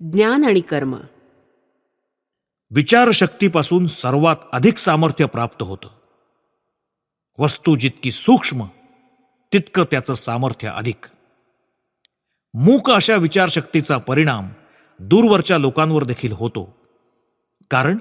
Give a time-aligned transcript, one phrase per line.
[0.00, 0.96] ज्ञान आणि कर्म.
[2.70, 5.88] विचारशक्तीपासून सर्वात अधिक सामर्थ्य प्राप्त होतं.
[7.38, 8.64] वस्तू जितकी सूक्ष्म
[9.52, 11.06] तितकं त्याचं सामर्थ्य अधिक.
[12.54, 14.48] मूक अशा विचारशक्तीचा परिणाम
[14.98, 16.76] दूरवरच्या लोकांवर देखील होतो.
[17.70, 17.98] कारण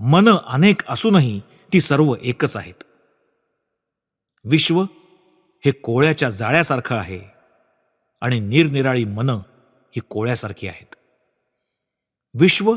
[0.00, 1.40] मन अनेक असूनही
[1.72, 2.84] ती सर्व एकच आहेत.
[4.44, 4.82] विश्व
[5.64, 7.20] हे कोळ्याच्या जाळ्यासारखं आहे
[8.20, 9.34] आणि निरनिराळी मनं
[9.92, 10.94] ही कोळ्यासारखी आहेत.
[12.34, 12.74] विश्व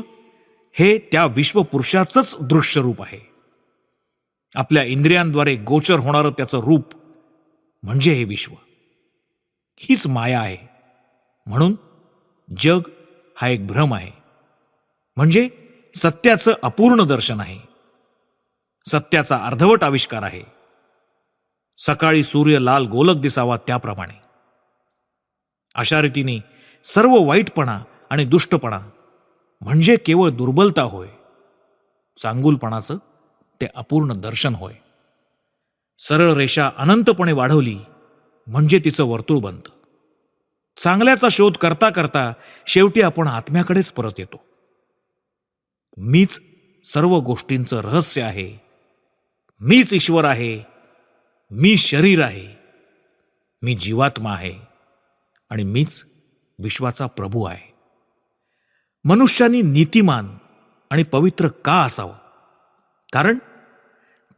[0.72, 3.30] हे त्या विश्वपुरुषाचंच दृश्य रूप आहे.
[4.54, 6.94] आपल्या इंद्रियांद्वारे गोचर होणारं त्याचं रूप
[7.82, 8.52] म्हणजे हे विश्व.
[9.76, 10.56] हीच माया आहे.
[11.46, 11.74] म्हणून
[12.58, 12.80] जग
[13.36, 14.10] हा एक भ्रम आहे.
[15.16, 15.48] म्हणजे
[15.96, 17.60] सत्याचं अपूर्ण दर्शन आहे.
[18.90, 20.42] सत्याचा अर्धवट आविष्कार आहे.
[21.78, 24.20] सकाळी सूर्य लाल गोलक दिसावा त्याप्रमाणे.
[25.74, 26.38] अशा रीतीने
[26.84, 27.80] सर्व वाईटपणा
[28.10, 28.80] आणि दुष्टपणा
[29.60, 31.08] म्हणजे केवळ दुर्बलता होय.
[32.22, 32.96] चांगुलपणाचं
[33.60, 34.74] ते अपूर्ण दर्शन होय.
[35.98, 37.78] सरळ रेषा अनंतपणे वाढवली
[38.46, 39.70] म्हणजे तिचं वर्तुळ बनतं.
[40.76, 42.32] चांगल्याचा शोध करता करता
[42.66, 44.36] शेवटी आपण आत्म्याकडेच परत येतो.
[45.96, 46.40] मीच
[46.84, 48.58] सर्व गोष्टींचं रहस्य आहे.
[49.60, 50.62] मीच ईश्वर आहे.
[51.50, 52.56] मी शरीर आहे.
[53.62, 54.54] मी जीवात्मा आहे.
[55.50, 56.04] आणि मीच
[56.58, 57.75] विश्वाचा प्रभू आहे.
[59.08, 60.36] मनुष्यानी नीतिमान
[60.90, 62.14] आणि पवित्र का असावं?
[63.12, 63.38] कारण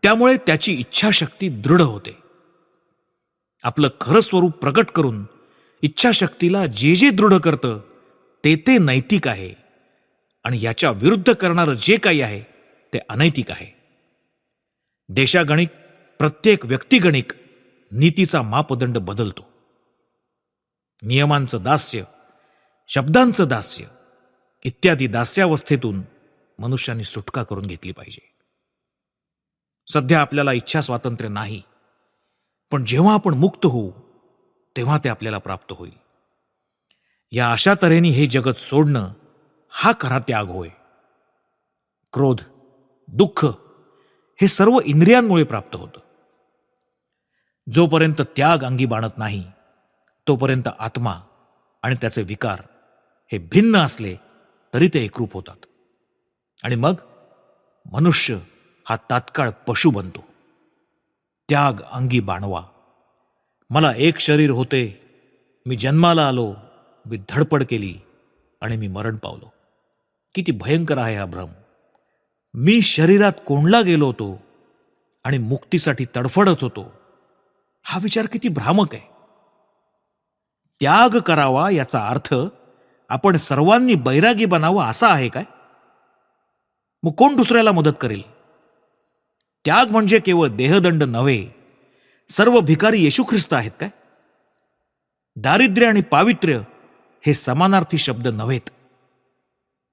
[0.02, 2.18] त्यामुळे त्याची इच्छाशक्ती दृढ होते.
[3.62, 5.24] आपलं खरं स्वरूप प्रकट करून
[5.82, 7.78] इच्छाशक्तीला जे जे दृढ करतं
[8.44, 9.54] ते ते नैतिक आहे.
[10.44, 12.40] आणि याच्या विरुद्ध करणारं जे काही आहे
[12.94, 13.74] ते अनैतिक आहे.
[15.08, 15.68] देशागणिक
[16.18, 17.32] प्रत्येक व्यक्तिगणिक
[17.92, 19.48] नीतीचा मापदंड बदलतो.
[21.02, 22.02] नियमांचं दास्य
[22.88, 23.84] शब्दांचं दास्य
[24.64, 26.02] इत्यादी दास्यावस्थेतून
[26.58, 28.34] मनुष्याने सुटका करून घेतली पाहिजे.
[29.92, 31.62] सध्या आपल्याला इच्छा स्वातंत्र्य नाही
[32.70, 33.90] पण जेव्हा आपण मुक्त होऊ
[34.76, 35.92] तेव्हा ते आपल्याला प्राप्त होईल.
[37.30, 39.08] या अशा तऱ्हेने हे जगत सोडणं
[39.68, 40.68] हा खरा त्याग होय.
[42.12, 42.40] क्रोध
[43.08, 43.46] दुःख
[44.40, 46.00] हे सर्व इंद्रियांमुळे प्राप्त होतं.
[47.72, 49.44] जोपर्यंत त्याग अंगी बाणत नाही
[50.28, 51.14] तोपर्यंत आत्मा
[51.82, 52.62] आणि त्याचे विकार
[53.32, 54.16] हे भिन्न असले
[54.74, 55.66] तरी ते एकरूप होतात.
[56.64, 56.94] आणि मग
[57.92, 58.38] मनुष्य
[58.88, 60.24] हा तात्काळ पशु बनतो.
[61.48, 62.64] त्याग अंगी बाणवा.
[63.70, 65.00] मला एक शरीर होते
[65.66, 66.54] मी जन्माला आलो
[67.06, 67.94] मी धडपड केली
[68.60, 69.52] आणि मी मरण पावलो.
[70.34, 71.48] किती भयंकर आहे हा भ्रम.
[72.54, 74.40] मी शरीरात कोंडला गेलो होतो
[75.24, 76.92] आणि मुक्तीसाठी तडफडत होतो.
[77.82, 79.08] हा विचार किती भ्रामक आहे.
[80.80, 82.34] त्याग करावा याचा अर्थ
[83.08, 85.44] आपण सर्वांनी बैरागी बनावं असा आहे काय?
[87.02, 88.22] मग कोण दुसऱ्याला मदत करेल?
[89.64, 91.48] त्याग म्हणजे केवळ देहदंड नव्हे
[92.28, 93.88] सर्व भिकारी येशू ख्रिस्त आहेत काय?
[95.36, 96.60] दारिद्र्य आणि पावित्र्य
[97.26, 98.70] हे समानार्थी शब्द नव्हेत.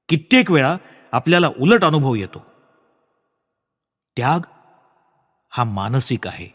[0.09, 0.77] कित्येक वेळा
[1.11, 2.45] आपल्याला उलट अनुभव येतो.
[4.17, 4.39] त्याग
[5.49, 6.47] हा मानसिक आहे.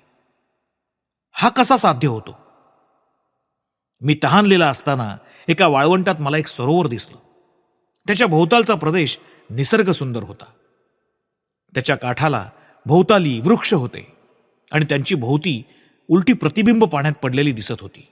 [1.33, 2.39] हा कसा साध्य होतो?
[4.01, 5.17] मी तहानलेला असताना
[5.49, 7.17] एका वाळवंटात मला एक सरोवर दिसलं.
[8.07, 9.19] त्याच्या भोवतालचा प्रदेश
[9.51, 10.45] निसर्ग सुंदर होता.
[11.75, 12.51] त्याच्या काठाला
[12.87, 14.17] भोवताली वृक्ष होते
[14.73, 15.63] आणि त्यांची भोवती
[16.09, 18.07] उलटी प्रतिबिंब पाण्यात पडलेली दिसत होती.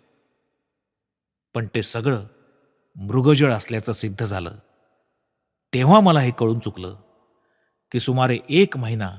[1.54, 2.24] पण ते सगळं
[2.96, 4.50] मृगजळ असल्याचं सिद्ध झालं.
[5.74, 6.96] तेव्हा मला हे कळून चुकलं
[7.92, 9.10] की सुमारे एक महिना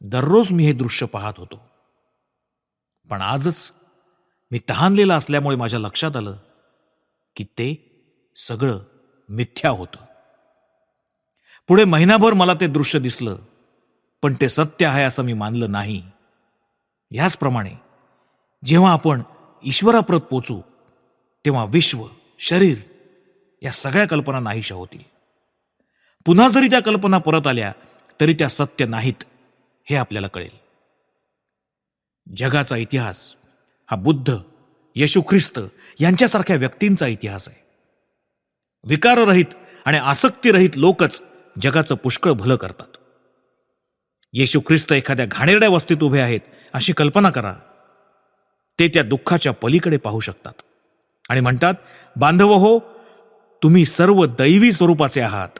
[0.00, 1.60] दररोज मी हे दृश्य पाहत होतो.
[3.10, 3.72] पण आजच
[4.50, 6.36] मी तहानलेला असल्यामुळे माझ्या लक्षात आलं
[7.36, 7.68] की ते
[8.36, 8.78] सगळं
[9.28, 10.04] मिथ्या होतं.
[11.68, 13.36] पुढे महिनाभर मला ते दृश्य दिसलं
[14.22, 16.02] पण ते सत्य आहे असं मी मानलं नाही.
[17.10, 17.70] ह्याचप्रमाणे
[18.64, 19.22] जेव्हा आपण
[19.64, 20.60] ईश्वराप्रत पोचू
[21.44, 22.06] तेव्हा विश्व
[22.38, 22.78] शरीर
[23.62, 25.02] या सगळ्या कल्पना नाहीशा होतील.
[26.24, 27.72] पुन्हा जरी त्या कल्पना परत आल्या
[28.20, 29.24] तरी त्या सत्य नाहीत
[29.90, 30.62] हे आपल्याला कळेल.
[32.36, 33.36] जगाचा इतिहास
[33.90, 34.36] हा बुद्ध
[34.94, 35.60] येशू ख्रिस्त
[36.00, 37.62] यांच्यासारख्या व्यक्तींचा इतिहास आहे.
[38.84, 39.54] विकाररहित
[39.84, 41.22] आणि आसक्तीरहित लोकच
[41.62, 42.96] जगाचं पुष्कळ भलं करतात.
[44.32, 46.40] येशू ख्रिस्त एखाद्या घाणेरड्या वस्तीत उभे आहेत
[46.72, 47.54] अशी कल्पना करा.
[48.78, 50.52] ते त्या दुःखाच्या पलीकडे पाहू शकतात
[51.28, 51.74] आणि म्हणतात
[52.16, 52.78] बांधव हो
[53.62, 55.58] तुम्ही सर्व दैवी स्वरूपाचे आहात.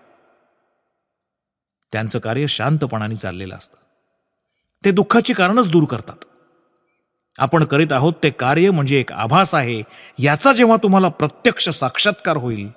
[1.92, 3.76] त्यांचं कार्य शांतपणाने चाललेलं असतं.
[4.84, 6.24] ते दुःखाची कारणच दूर करतात.
[7.42, 9.82] आपण करीत आहोत ते कार्य म्हणजे एक आभास आहे
[10.18, 12.68] याचा जेव्हा तुम्हाला प्रत्यक्ष साक्षात्कार होईल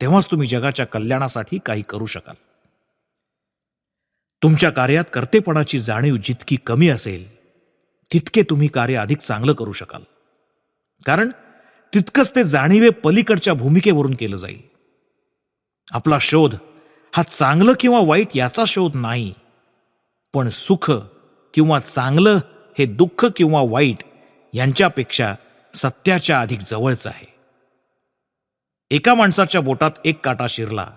[0.00, 2.34] तेव्हाच तुम्ही जगाच्या कल्याणासाठी काही करू शकाल.
[4.42, 7.26] तुमच्या कार्यात कर्तेपणाची जाणीव जितकी कमी असेल
[8.10, 10.02] तितके तुम्ही कार्य अधिक चांगलं करू शकाल.
[11.06, 11.30] कारण
[11.92, 14.60] तितकंच ते जाणीवे पलीकडच्या भूमिकेवरून केलं जाईल.
[15.92, 16.54] आपला शोध
[17.12, 19.32] हा चांगलं किंवा वाईट याचा शोध नाही
[20.34, 20.90] पण सुख
[21.54, 22.38] किंवा चांगलं
[22.78, 24.04] हे दुःख किंवा वाईट
[24.52, 25.34] यांच्यापेक्षा
[25.74, 27.26] सत्याच्या अधिक जवळच आहे.
[28.90, 30.90] एका माणसाच्या बोटात एक काटा शिरला.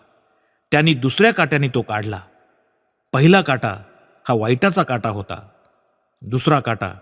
[0.72, 2.22] त्यांनी दुसऱ्या काट्याने तो काढला.
[3.14, 3.76] पहिला काटा
[4.30, 5.48] हा वाईटाचा काटा होता.
[6.22, 6.94] दुसरा काटा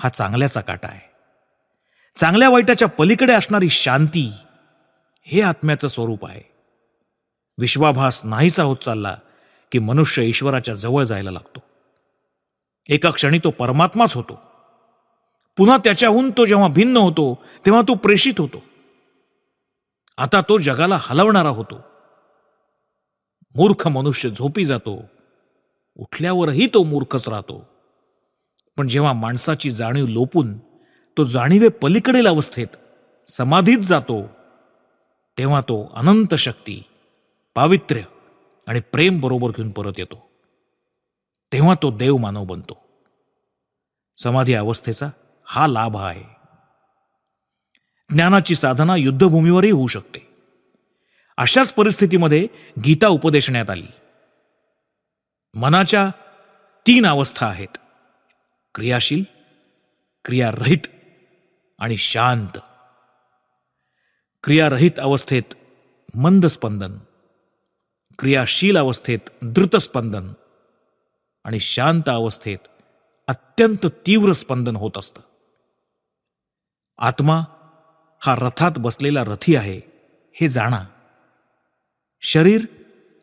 [0.00, 1.10] हा चांगल्याचा काटा आहे.
[2.16, 4.32] चांगल्या वाईटाच्या पलीकडे असणारी शांती
[5.22, 6.40] हे आत्म्याचं स्वरूप आहे.
[7.60, 9.16] विश्वाभास नाहीसा होत चालला
[9.72, 11.60] की मनुष्य ईश्वराच्या जवळ जायला लागतो.
[12.88, 14.40] एका क्षणी तो परमात्माच होतो.
[15.56, 18.62] पुन्हा त्याच्याहून तो जेव्हा भिन्न होतो तेव्हा तो प्रेषित होतो.
[20.18, 21.76] आता तो जगाला हलवणारा होतो.
[23.56, 25.02] मूर्ख मनुष्य झोपी जातो.
[25.96, 27.68] उठल्यावरही तो मूर्खच राहतो.
[28.76, 30.58] पण जेव्हा माणसाची जाणीव लोपून
[31.16, 32.66] तो जाणीवे पलीकडील अवस्थेत
[33.26, 34.26] समाधीत जातो
[35.38, 36.82] तेव्हा तो अनंत शक्ती
[37.54, 38.02] पावित्र्य
[38.66, 40.25] आणि प्रेम बरोबर घेऊन परत येतो.
[41.56, 42.80] तेव्हा तो देव मानव बनतो.
[44.16, 45.08] समाधी अवस्थेचा
[45.44, 46.24] हा लाभ आहे.
[48.10, 50.18] ज्ञानाची साधना युद्धभूमीवरही होऊ शकते.
[51.36, 52.48] अशाच परिस्थितीमध्ये
[52.84, 53.86] गीता उपदेशण्यात आली.
[55.54, 56.10] मनाच्या
[56.86, 57.78] तीन अवस्था आहेत.
[58.74, 59.24] क्रियाशील
[60.24, 60.86] क्रियारहित
[61.78, 62.58] आणि शांत.
[64.44, 65.54] क्रियारहित अवस्थेत
[66.14, 66.98] मंद स्पंदन
[68.18, 70.32] क्रियाशील अवस्थेत द्रुत स्पंदन
[71.46, 72.58] आणि शांत अवस्थेत
[73.28, 75.20] अत्यंत तीव्र स्पंदन होत असतं.
[76.98, 77.40] आत्मा
[78.22, 79.80] हा रथात बसलेला रथी आहे
[80.40, 80.84] हे जाणा.
[82.20, 82.66] शरीर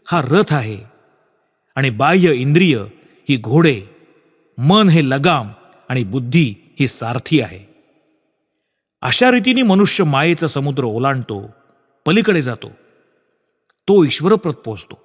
[0.08, 0.84] हा रथ आहे
[1.76, 2.78] आणि बाह्य इंद्रिय
[3.30, 3.82] ही घोडे
[4.58, 5.52] मन हे लगाम
[5.90, 7.66] आणि बुद्धी ही सारथी आहे.
[9.02, 11.50] अशा रीतीने मनुष्य मायेचा समुद्र ओलांडतो
[12.06, 12.70] पलीकडे जातो.
[13.88, 15.03] तो ईश्वरप्रत पोचतो.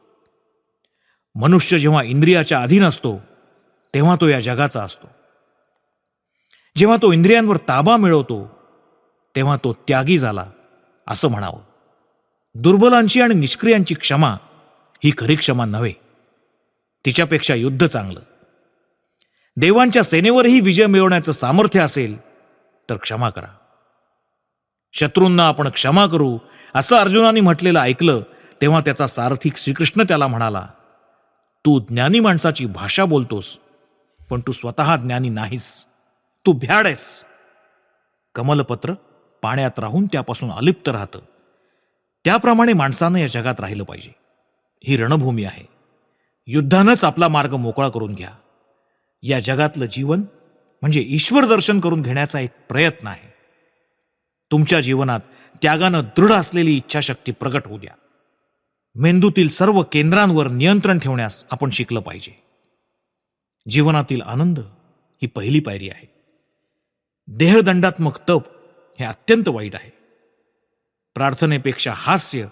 [1.41, 3.21] मनुष्य जेव्हा इंद्रियाच्या अधीन असतो
[3.95, 5.07] तेव्हा तो या जगाचा असतो.
[6.77, 8.51] जेव्हा तो इंद्रियांवर ताबा मिळवतो
[9.37, 10.47] तेव्हा तो त्यागी झाला
[11.09, 11.61] असं म्हणावं.
[12.55, 14.31] दुर्बलांची आणि निष्क्रियांची क्षमा
[15.05, 15.93] ही खरी क्षमा नव्हे.
[17.07, 18.21] तिच्यापेक्षा युद्ध चांगलं.
[19.57, 22.21] देवांच्या सेनेवरही विजय मिळवण्याचं सामर्थ्य असेल
[22.91, 23.57] तर क्षमा करा.
[24.93, 26.39] शत्रूंना आपण क्षमा करू
[26.75, 28.21] असं अर्जुनाने म्हटलेलं ऐकलं
[28.61, 30.67] तेव्हा त्याचा सारथी श्रीकृष्ण त्याला म्हणाला
[31.65, 33.59] तू ज्ञानी माणसाची भाषा बोलतोस
[34.31, 35.87] पण तू स्वतः ज्ञानी नाहीस.
[36.47, 37.25] तू भ्याड आहेस.
[38.35, 38.95] कमलपत्र
[39.43, 41.19] पाण्यात राहून त्यापासून अलिप्त राहतं.
[42.25, 44.15] त्याप्रमाणे माणसानं या जगात राहिलं पाहिजे.
[44.85, 45.67] ही रणभूमी आहे.
[46.47, 48.31] युद्धानंच आपला मार्ग मोकळा करून घ्या.
[49.23, 50.23] या जगातलं जीवन
[50.83, 53.35] म्हणजे ईश्वर दर्शन करून घेण्याचा एक प्रयत्न आहे.
[54.51, 55.21] तुमच्या जीवनात
[55.63, 57.95] त्यागानं दृढ असलेली इच्छाशक्ती प्रगट होऊ द्या.
[59.01, 62.43] मेंदूतील सर्व केंद्रांवर नियंत्रण ठेवण्यास आपण शिकलं पाहिजे.
[63.69, 64.59] जीवनातील आनंद
[65.23, 66.15] ही पहिली पायरी आहे.
[67.27, 68.43] देहदंडात्मक तप
[68.99, 69.91] हे अत्यंत वाईट आहे.
[71.15, 72.43] प्रार्थनेपेक्षा हास्य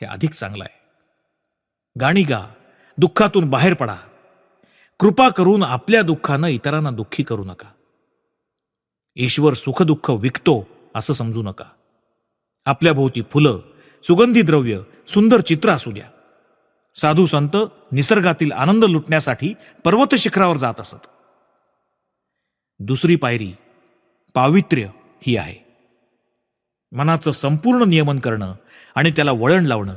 [0.00, 0.78] हे अधिक चांगलं आहे.
[2.00, 2.46] गाणी गा
[2.98, 3.96] दुःखातून बाहेर पडा.
[4.98, 7.68] कृपा करून आपल्या दुःखानं इतरांना दुःखी करू नका.
[9.16, 11.64] ईश्वर सुखदुःख विकतो असं समजू नका.
[12.66, 13.60] आपल्या भोवती फुलं
[14.02, 16.10] सुगंधी द्रव्य सुंदर चित्र असू द्या.
[16.94, 17.56] साधू संत
[17.92, 21.06] निसर्गातील आनंद लुटण्यासाठी पर्वत शिखरावर जात असत.
[22.78, 23.52] दुसरी पायरी
[24.34, 24.88] पावित्र्य
[25.22, 25.56] ही आहे.
[26.92, 28.54] मनाचं संपूर्ण नियमन करणं
[28.94, 29.94] आणि त्याला वळण लावणं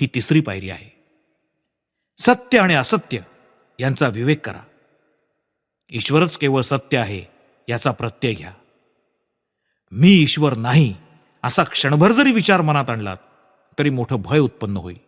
[0.00, 1.04] ही तिसरी पायरी आहे.
[2.18, 3.18] सत्य आणि असत्य
[3.80, 4.60] यांचा विवेक करा.
[5.90, 7.24] ईश्वरच केवळ सत्य आहे
[7.68, 8.52] याचा प्रत्यय घ्या.
[9.92, 10.94] मी ईश्वर नाही
[11.44, 13.16] असा क्षणभर जरी विचार मनात आणलात
[13.78, 14.98] तरी मोठं भय उत्पन्न होईल.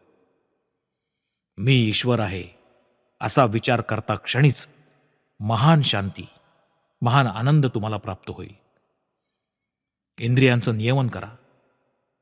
[1.57, 2.45] मी ईश्वर आहे
[3.21, 4.69] असा विचार करता क्षणीच
[5.41, 6.27] महान शांती
[7.03, 8.55] महान आनंद तुम्हाला प्राप्त होईल.
[10.19, 11.37] इंद्रियांचं नियमन करा.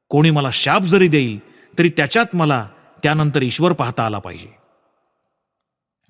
[0.08, 1.38] कोणी मला शाप जरी देईल
[1.78, 2.68] तरी त्याच्यात मला
[3.02, 4.48] त्यानंतर ईश्वर पाहता आला पाहिजे.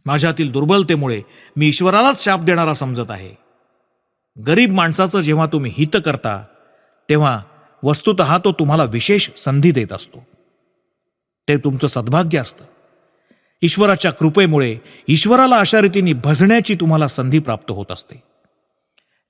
[0.07, 1.23] माझ्यातील दुर्बलतेमुळे
[1.57, 3.35] मी ईश्वरालाच शाप देणारा समजत आहे.
[4.47, 6.45] गरीब माणसाचं जेव्हा तुम्ही हित करता
[7.09, 7.43] तेव्हा
[7.85, 10.27] वस्तुत तो तुम्हाला विशेष संधी देत असतो.
[11.49, 12.65] ते तुमचं सद्भाग्य असतं.
[13.63, 18.23] ईश्वराच्या कृपेमुळे ईश्वराला अशा रीतीने भजण्याची तुम्हाला संधी प्राप्त होत असते.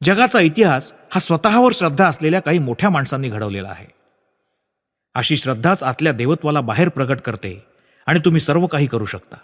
[0.02, 3.86] जगाचा इतिहास हा स्वतःवर श्रद्धा असलेल्या काही मोठ्या माणसांनी घडवलेला आहे.
[5.14, 7.64] अशी श्रद्धाच आतल्या देवत्वाला बाहेर प्रकट करते
[8.06, 9.36] आणि तुम्ही सर्व काही करू शकता.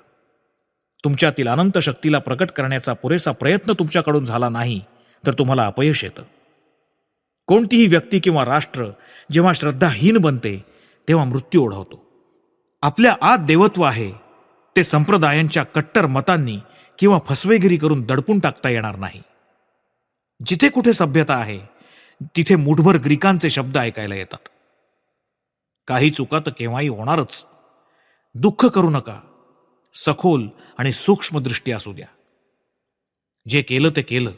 [1.05, 4.81] तुमच्यातील अनंत शक्तीला प्रकट करण्याचा पुरेसा प्रयत्न तुमच्याकडून झाला नाही
[5.27, 6.23] तर तुम्हाला अपयश येतं.
[7.49, 8.87] कोणतीही व्यक्ती किंवा राष्ट्र
[9.33, 10.65] जेव्हा श्रद्धाहीन बनते
[11.09, 12.05] तेव्हा मृत्यू ओढवतो.
[12.83, 14.13] आपल्या आत देवत्व आहे
[14.77, 16.59] ते संप्रदायांच्या कट्टर मतांनी
[16.99, 19.23] किंवा फसवेगिरी करून दडपून टाकता येणार नाही.
[20.47, 21.61] जिथे कुठे सभ्यता आहे
[22.23, 24.49] तिथे मुठभर ग्रीकांचे शब्द ऐकायला येतात.
[25.87, 27.47] काही चुका तर केव्हाही होणारच.
[28.35, 29.21] दुःख करू नका.
[29.95, 32.07] सखोल आणि सूक्ष्म दृष्टी असू द्या.
[33.49, 34.31] जे केलं ते केलं.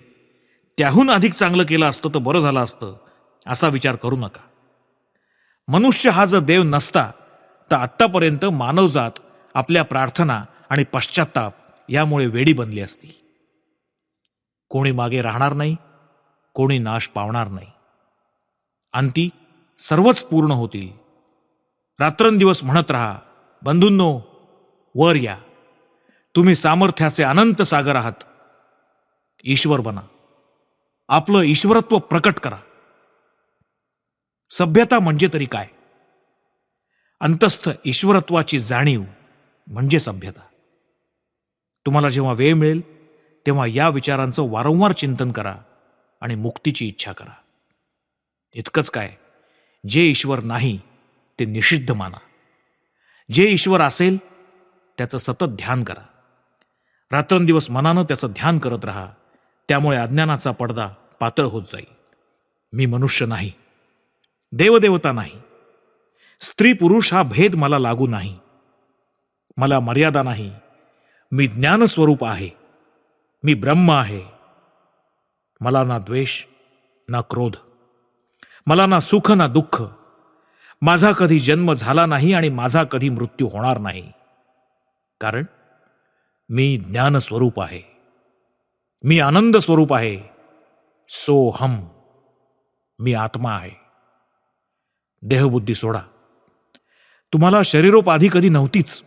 [0.81, 2.97] त्याहून अधिक चांगलं केलं असतं तर बरं झालं असतं
[3.47, 4.41] असा विचार करू नका.
[5.69, 7.11] मनुष्य हा जर देव नसता
[7.71, 9.11] तर आत्तापर्यंत मानवजात
[9.55, 11.55] आपल्या प्रार्थना आणि पश्चाताप
[11.89, 13.09] यामुळे वेडी बनली असती.
[14.69, 15.77] कोणी मागे राहणार नाही
[16.55, 17.67] कोणी नाश पावणार नाही.
[18.93, 19.31] अंती
[19.79, 20.89] सर्वच पूर्ण होतील.
[22.01, 23.19] रात्रंदिवस म्हणत राहा
[23.63, 24.21] बंधूंनो
[24.95, 25.39] वर या.
[26.37, 28.25] तुम्ही सामर्थ्याचे अनंत सागर आहात.
[29.45, 30.01] ईश्वर बना.
[31.13, 32.57] आपलं ईश्वरत्व प्रकट करा.
[34.51, 35.69] सभ्यता म्हणजे तरी काय?
[37.21, 39.03] अंतस्थ ईश्वरत्वाची जाणीव
[39.67, 40.41] म्हणजे सभ्यता.
[41.87, 43.07] तुम्हाला जेव्हा वेळ मिळेल
[43.47, 45.57] तेव्हा या विचारांचं वारंवार चिंतन करा
[46.21, 47.35] आणि मुक्तीची इच्छा करा.
[48.53, 49.17] इतकंच काय
[49.89, 50.81] जे ईश्वर नाही
[51.39, 52.19] ते निषिद्ध माना.
[53.31, 54.17] जे ईश्वर असेल
[54.99, 56.07] त्याचं सतत ध्यान करा.
[57.13, 59.07] रात्रंदिवस मनानं त्याचं ध्यान करत राहा.
[59.71, 60.89] त्यामुळे अज्ञानाचा पडदा
[61.21, 61.93] पातळ होत जाईल.
[62.73, 63.53] मी मनुष्य नाही.
[64.53, 65.41] देवदेवता नाही.
[66.41, 68.39] स्त्री पुरुष हा भेद मला लागू नाही.
[69.57, 70.53] मला मर्यादा नाही.
[71.33, 72.51] मी ज्ञानस्वरूप आहे.
[73.43, 74.23] मी ब्रह्म आहे.
[75.61, 76.45] मला ना द्वेष
[77.09, 77.57] ना क्रोध.
[78.67, 79.83] मला ना सुख ना दुःख.
[80.83, 84.13] माझा कधी जन्म झाला नाही आणि माझा कधी मृत्यू होणार नाही.
[85.21, 85.45] कारण
[86.49, 87.90] मी ज्ञानस्वरूप आहे.
[89.05, 90.19] मी आनंद स्वरूप आहे.
[91.09, 91.89] सो हम.
[92.99, 93.71] मी आत्मा आहे.
[95.23, 96.01] देहबुद्धी सोडा.
[97.33, 99.03] तुम्हाला शरीरोपाधी कधी नव्हतीच.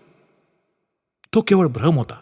[1.34, 2.22] तो केवळ भ्रम होता.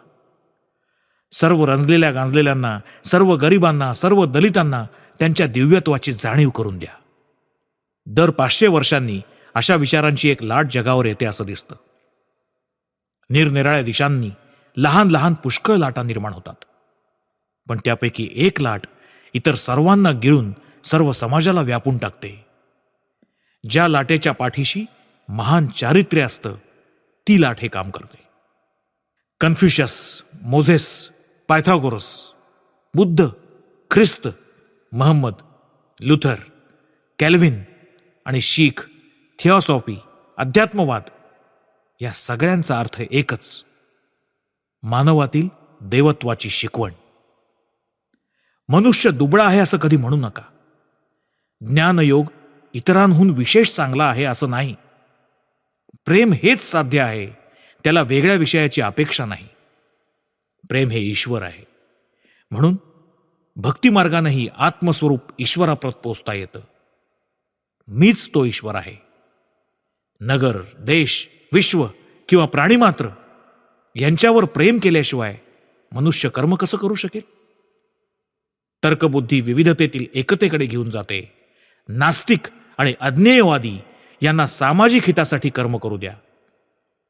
[1.31, 4.85] सर्व रंजलेल्या गांजलेल्यांना सर्व गरिबांना सर्व दलितांना
[5.19, 6.93] त्यांच्या दिव्यत्वाची जाणीव करून द्या.
[8.05, 9.21] दर पाचशे वर्षांनी
[9.55, 11.75] अशा विचारांची एक लाट जगावर येते असं दिसतं.
[13.29, 14.29] निरनिराळ्या दिशांनी
[14.77, 16.65] लहान लहान पुष्कळ लाटा निर्माण होतात.
[17.71, 18.81] पण त्यापैकी एक लाट
[19.33, 22.45] इतर सर्वांना गिळून सर्व समाजाला व्यापून टाकते.
[23.69, 24.85] ज्या लाटेच्या पाठीशी
[25.29, 26.55] महान चारित्र्य असतं
[27.27, 28.17] ती लाट हे काम करते.
[29.41, 31.09] कन्फ्युशस मोझेस
[31.47, 32.25] पायथागोरस
[32.93, 33.27] बुद्ध
[33.91, 34.27] ख्रिस्त
[34.91, 35.33] महम्मद
[35.99, 36.35] लुथर
[37.19, 37.63] कॅल्व्हिन
[38.25, 38.89] आणि शीख
[39.39, 39.99] थिओसॉफी
[40.37, 41.01] अध्यात्मवाद
[42.01, 43.63] या सगळ्यांचा अर्थ एकच.
[44.83, 45.47] मानवातील
[45.81, 46.91] देवत्वाची शिकवण.
[48.71, 50.41] मनुष्य दुबळा आहे असं कधी म्हणू नका.
[51.61, 52.25] ज्ञानयोग
[52.73, 54.75] इतरांहून विशेष चांगला आहे असं नाही.
[56.05, 57.27] प्रेम हेच साध्य आहे
[57.83, 59.47] त्याला वेगळ्या विषयाची अपेक्षा नाही.
[60.69, 61.67] प्रेम हे ईश्वर आहे.
[62.51, 62.75] म्हणून
[63.55, 66.59] भक्तिमार्गानेही आत्मस्वरूप ईश्वराप्रत पोचता येतं.
[67.87, 68.95] मीच तो ईश्वर आहे.
[70.21, 71.87] नगर देश विश्व
[72.29, 73.07] किंवा प्राणी मात्र
[73.95, 75.37] यांच्यावर प्रेम केल्याशिवाय
[75.91, 77.40] मनुष्य कर्म कसं करू शकेल?
[78.83, 81.33] तर्कबुद्धी विविधतेतील एकतेकडे घेऊन जाते.
[81.89, 82.39] नास्तिक
[82.77, 83.79] आणि अज्ञेयवादी
[84.21, 86.13] यांना सामाजिक हितासाठी कर्म करू द्या.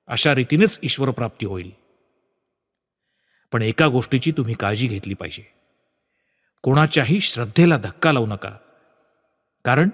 [0.07, 1.71] अशा रीतीनेच ईश्वरप्राप्ती होईल.
[3.51, 5.53] पण एका गोष्टीची तुम्ही काळजी घेतली पाहिजे.
[6.61, 8.49] कोणाच्याही श्रद्धेला धक्का लावू नका.
[9.65, 9.89] कारण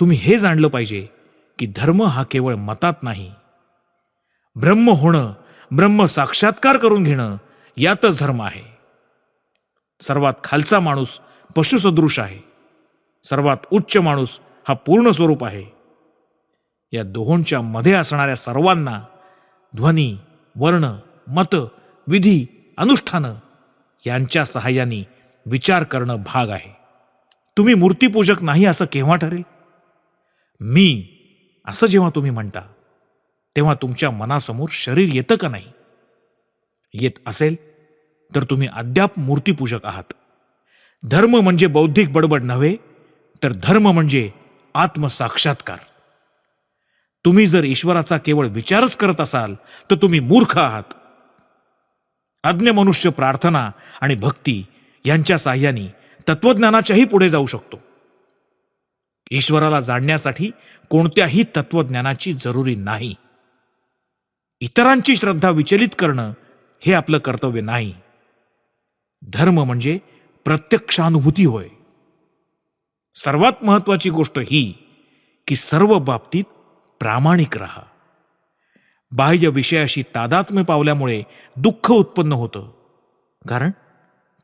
[0.00, 1.06] तुम्ही हे जाणलं पाहिजे
[1.58, 3.32] की धर्म हा केवळ मतात नाही.
[4.56, 5.32] ब्रह्म होणं
[5.76, 7.36] ब्रह्म साक्षात्कार करून घेणं
[7.76, 8.71] यातच धर्म आहे.
[10.02, 11.20] सर्वात खालचा माणूस
[11.56, 12.38] पशुसदृश आहे.
[13.24, 15.64] सर्वात उच्च माणूस हा पूर्ण स्वरूप आहे.
[16.92, 19.02] या दोहोंच्या मध्ये असणाऱ्या सर्वांना
[19.76, 20.16] ध्वनी
[20.56, 20.88] वर्ण
[21.28, 21.54] मत
[22.06, 22.46] विधी
[22.78, 23.34] अनुष्ठानं
[24.06, 25.06] यांच्या सहाय्याने
[25.46, 26.76] विचार करणं भाग आहे.
[27.56, 29.42] तुम्ही मूर्तीपूजक नाही असं केव्हा ठरेल?
[30.60, 31.08] मी
[31.66, 32.60] असं जेव्हा तुम्ही म्हणता
[33.56, 35.66] तेव्हा तुमच्या मनासमोर शरीर येतं का नाही?
[36.94, 37.56] येत असेल?
[38.34, 40.12] तर तुम्ही अद्याप मूर्तीपूजक आहात.
[41.02, 42.76] धर्म म्हणजे बौद्धिक बडबड नव्हे
[43.42, 44.30] तर धर्म म्हणजे
[44.74, 45.78] आत्मसाक्षात्कार.
[47.24, 49.54] तुम्ही जर ईश्वराचा केवळ विचारच करत असाल
[49.90, 50.94] तर तुम्ही मूर्ख आहात.
[52.44, 53.70] अज्ञ मनुष्य प्रार्थना
[54.00, 54.64] आणि भक्ती
[55.04, 55.94] यांच्या साह्याने
[56.28, 57.80] तत्वज्ञानाच्याही पुढे जाऊ शकतो.
[59.30, 60.50] ईश्वराला जाणण्यासाठी
[60.90, 63.14] कोणत्याही तत्वज्ञानाची जरुरी नाही.
[64.60, 66.32] इतरांची श्रद्धा विचलित करणं
[66.80, 67.94] हे आपलं कर्तव्य नाही.
[69.28, 69.98] धर्म म्हणजे
[70.44, 71.68] प्रत्यक्षानुभूती होय.
[73.14, 74.74] सर्वात महत्वाची गोष्ट ही
[75.48, 76.44] की सर्व बाबतीत
[77.00, 77.82] प्रामाणिक राहा.
[79.12, 81.22] बाह्य विषयाशी तादात्म्य पावल्यामुळे
[81.56, 82.70] दुःख उत्पन्न होतं.
[83.48, 83.70] कारण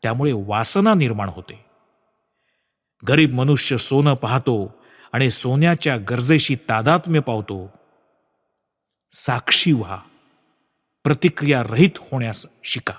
[0.02, 1.64] त्यामुळे वासना निर्माण होते.
[3.08, 4.74] गरीब मनुष्य सोनं पाहतो
[5.12, 7.70] आणि सोन्याच्या गरजेशी तादात्म्य पावतो.
[9.12, 9.98] साक्षी व्हा.
[11.04, 12.94] प्रतिक्रिया रहित होण्यास शिका.